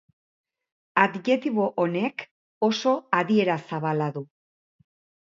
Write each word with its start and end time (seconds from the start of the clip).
Adjektibo 1.01 1.69
honek 1.85 2.27
oso 2.71 2.97
adiera 3.23 3.63
zabala 3.71 4.13
du. 4.21 4.29